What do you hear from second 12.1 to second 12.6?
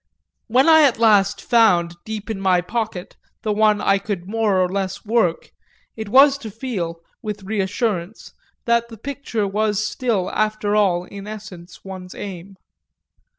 aim.